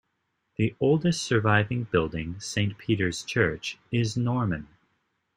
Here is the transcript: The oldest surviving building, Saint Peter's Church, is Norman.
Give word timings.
The 0.55 0.73
oldest 0.79 1.21
surviving 1.21 1.83
building, 1.83 2.39
Saint 2.39 2.79
Peter's 2.79 3.21
Church, 3.21 3.77
is 3.91 4.17
Norman. 4.17 4.67